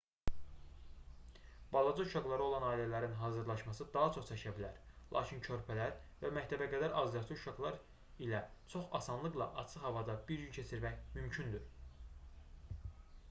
balaca 1.73 2.03
uşaqları 2.03 2.43
olan 2.45 2.63
ailələrin 2.69 3.11
hazırlaşması 3.23 3.85
daha 3.97 4.07
çox 4.15 4.29
çəkə 4.31 4.53
bilər 4.59 4.79
lakin 5.17 5.43
körpələr 5.47 5.93
və 6.23 6.31
məktəbəqədər 6.37 6.95
azyaşlı 7.03 7.37
uşaqlar 7.39 7.77
ilə 8.29 8.41
çox 8.75 8.87
asanlıqla 9.01 9.49
açıq 9.65 9.85
havada 9.89 10.15
bir 10.33 10.41
gün 10.47 10.57
keçirmək 10.57 10.97
mümkündür 11.19 11.69